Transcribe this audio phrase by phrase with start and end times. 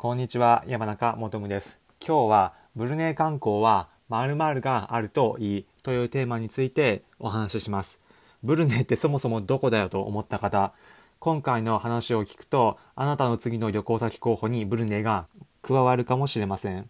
[0.00, 1.76] こんにちは、山中もとむです。
[1.98, 7.98] 今日はブルネイ観光は〇〇があるといいというテーマについてお話しします。
[8.44, 10.72] ブルネイってそもそもどこだよと思った方、
[11.18, 15.26] 今回の話を聞くと、あなたの次の旅行先候補にブルネイが
[15.62, 16.88] 加わるかもしれません。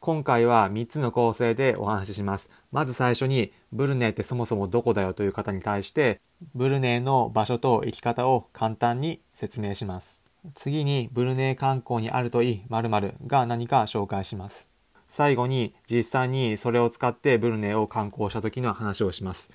[0.00, 2.48] 今回は3つの構成でお話しします。
[2.72, 6.22] まず最初に、ブルネイってそもそもどこだよという方に対して、
[6.54, 10.25] ブルネイの場所と生き方を簡単に説明します。
[10.54, 14.68] 次にブルネイ観光にあるといい〇〇が何か紹介します。
[15.08, 19.50] 最後に実際にそれを使ってブルネイを観光した時の話をします。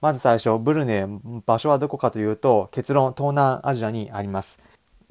[0.00, 4.58] まず最初、ブルネイ、場所はどこかというと、結論、東南アジアにあります。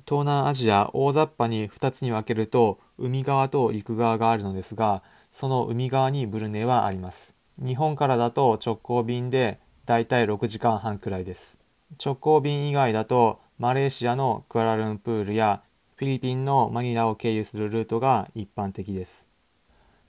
[0.05, 5.01] 東南アジア、大雑把に2つに分けると、海側と陸側があるのですが、
[5.31, 7.37] その海側にブルネイはあります。
[7.57, 11.57] 日本からだと直行便でだいたい6時間半くらいです。
[12.03, 15.61] 直行便以外だとマレーシアのクアラルンプールや
[15.93, 19.29] フィリピンのマニラを経由するルートが一般的です。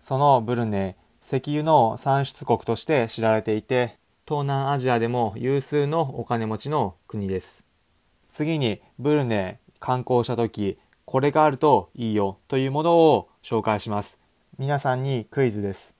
[0.00, 7.66] そのブルネイ、石油の産出国として知られていて、東南アジアでも有数のお金持ちの国です。
[8.30, 14.18] 次にブルネイ観光した時、これがあるといいよというものを紹介します。
[14.56, 15.94] 皆さんにクイズです。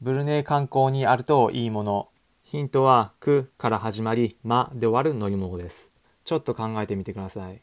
[0.00, 2.08] ブルネイ観光にあるといいもの、
[2.54, 5.90] ヒントは、くから始まり、まで終わる乗り物です。
[6.22, 7.60] ちょっと考えてみてください。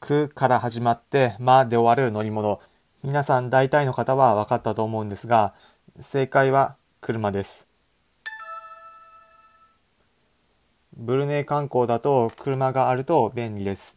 [0.00, 2.60] くから始まって、まで終わる乗り物。
[3.04, 5.54] 皆さん大体の方は分かったと思うんですが、
[6.00, 7.68] 正解は車です。
[10.96, 13.94] ブルネイ観光だと車があると便利です。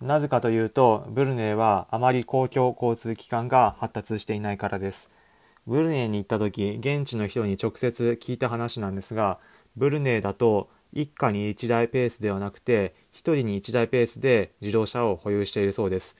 [0.00, 5.10] なぜかというと、ブルネイはあまり公共交通機関が発達していないからです。
[5.66, 9.38] ブルネイに行った時、現地の人に直接聞いた話なんですが、
[9.74, 16.14] ブルネイだと一家に1台ペースではなくて、1人に1台ペースで自動車を保有しているそうです。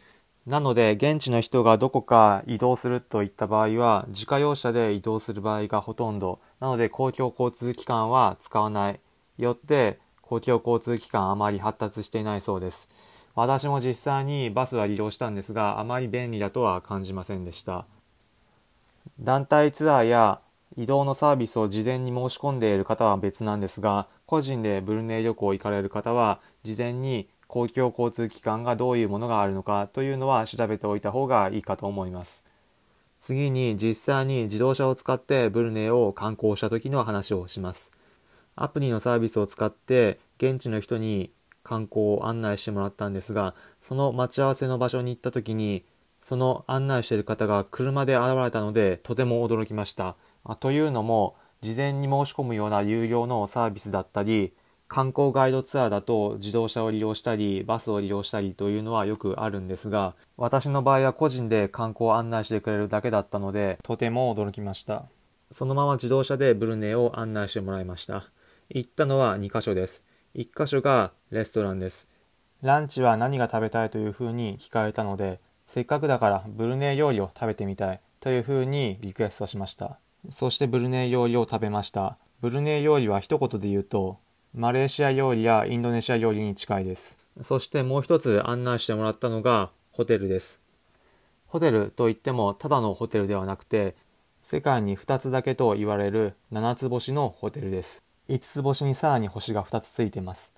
[0.47, 6.41] なので、現地の人がどこか移動するといった場合は、自家用車で移動する場合がほとんど。
[6.61, 9.01] なので、公共交通機関は使わない。
[9.39, 12.89] よって、公共交通機関あまり発達していないそうです。
[13.37, 17.87] 私も実際にバスは利用したんですが、あまり便利だとは感じませんでした。
[19.21, 20.41] 団体ツアーや
[20.77, 32.45] 移動のサービスを事前に申し込んでいる方は別なんですが、個人でブルネイ旅行行かれる方は、事前に公共交通機関がどういうものがあるのかというのは調べておいた方がいいかと思います。
[33.19, 37.93] 次に実際に自動車を使ってブルネイを観光した時の話をします。
[38.57, 41.31] アプリのサービスを使って現地の人に
[41.67, 45.85] 観光を案内してもらったんですが、その待ち合わせの場所に行った時に、
[46.23, 50.15] その案内している方が車で現れたので、とても驚きました。
[50.61, 54.53] というのも、事前に申し込むような有料のサービスだったり、
[54.87, 65.07] 観光ガイドツアーだと自動車を利用したり、バスを利用したりというのはよくあるんですが、私の場合は個人で観光を案内してくれるだけだったので、とても驚きました。
[65.51, 68.31] そのまま自動車でブルネイを案内してもらいました。
[68.69, 70.06] 行ったのは2カ所です。
[70.37, 72.09] 1箇所がレストランです。
[72.61, 79.99] ランチは何が食べたいというふうに聞かれたので、せっかくだからブルネイ料理を食べてみたいというふうにリクエストしました。
[80.29, 82.19] そしてブルネイ料理を食べました。
[82.43, 84.19] ブルネイ料理は一言で言うと、
[84.55, 87.19] マレーシア料理やインドネシア料理に近いです。
[87.41, 90.61] そしてもう一つ案内してもらったのがホテルです。
[91.47, 93.95] ホテルといってもただのホテルではなくて、
[94.43, 98.06] 世界に2つだけと言われる7つ星のホテルです。
[98.29, 100.53] 5つ星にさらに星が2つついてます。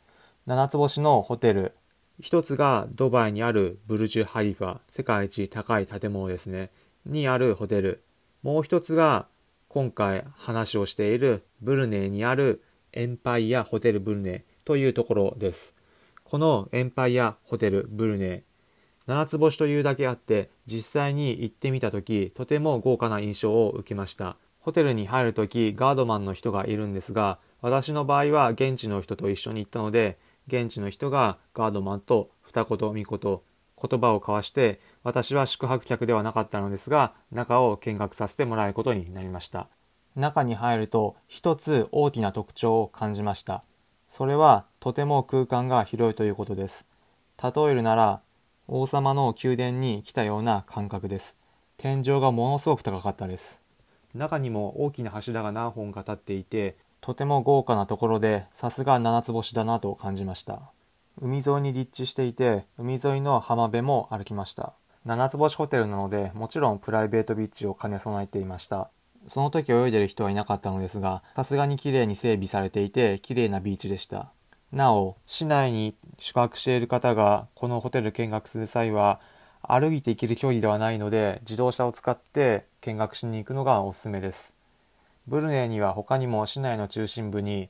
[0.46, 1.74] 7つ星のホテル。
[2.22, 6.70] 1つがドバイにあるブルジュ・ハリファ、世界一高い建物ですね。
[7.04, 8.02] にあるホテル。
[8.42, 9.26] もう1つが
[9.68, 12.62] 今回話をしているブルネイにある
[12.94, 15.74] エンパイアホテルブルネイというところです。
[16.24, 18.44] このエンパイアホテルブルネ
[19.06, 19.10] イ。
[19.10, 24.38] 7つ星というだけあって実際に行ってみた時とても豪華な印象を受けました。
[24.60, 33.04] ホテルに入るときガードマンの人がいるんですが私の場合は現地の人と一緒に行ったので、現地の人がガードマンと二言三言
[33.80, 39.68] 言葉を交わして、私は宿泊客ではなかったのですが、中を見学させてもらえることになりました。
[40.16, 43.62] 中に入ると一つ大きな特徴を感じました。
[44.08, 46.86] それはとても空間が広いということです。
[47.42, 48.20] 例えるなら、
[48.66, 51.36] 王様の宮殿に来たような感覚です。
[51.76, 53.60] 天井がものすごく高かったです。
[54.14, 60.60] 中にも大きな柱が何本か立っていて、とても豪華なところで、さすが七つ星だなと感じました。
[61.20, 64.74] 海沿いに立地していて、海沿いの浜辺も歩きました。
[65.04, 68.90] 七つ星ホテルなので、もちろんプライベートビーチを兼ね備えていました。
[69.26, 74.32] その時泳いでる人はいなかったのですが、さすがに綺麗に整備されていて、綺麗なビーチでした。
[74.72, 79.20] なお、市内に宿泊している方がこのホテル見学する際は、
[79.62, 84.57] 歩いて行ける距離ではないので、自動車を使って見学しに行くのがおすすめです。
[85.28, 87.68] ブルネイには他にも市内の中心部に、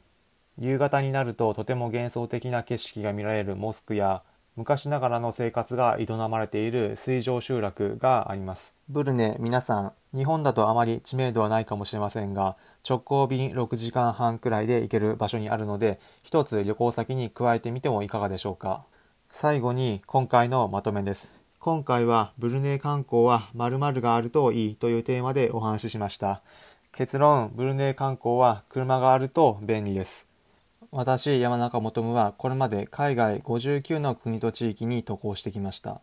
[0.59, 4.23] 夕方になるととても幻想的な景色が見られるモスクや
[4.55, 8.77] 昔ながらの生活が営まれている水上集落があります。
[8.89, 12.57] ブルネ、皆さん、日本だとあまり知名度はないかもしれませんが、
[12.89, 18.85] 直行便6時間半くらいで行ける場所にあるので、一つ旅行先に加えてみてもいかがでしょうか。
[19.31, 21.33] 最後に今回のまとめです。
[21.59, 26.41] 今回はブルネ観光は〇〇があるといいというテーマでお話ししました。
[26.93, 30.27] 結論、ブルネイ観光は車があると便利です。
[30.91, 36.01] 私、山中もはこれまで海外59の国と地域に渡航してきました。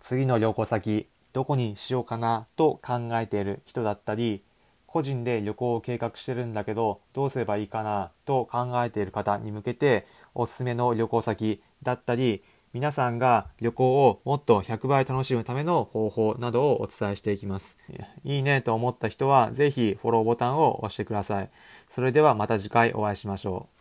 [0.00, 4.42] 次の旅行先、どこにしようかなと考えている人だったり、
[4.86, 12.42] 個人で旅行を計画してるんだけど、どうすればいいかなと考えている方に向けて、おすすめの旅行先だったり、
[12.72, 17.78] 皆さんが旅行をもっと100倍楽しむための方法などをお伝えしていきます。
[18.24, 21.50] いいねと思った人は、ぜひフォローボタンを押してください。
[21.88, 23.77] それではまた次回お会いしましょう。